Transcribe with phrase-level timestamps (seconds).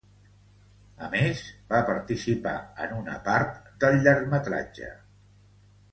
[1.07, 1.43] A més,
[1.73, 2.55] va participar
[2.87, 4.91] en una part del llargmetratge.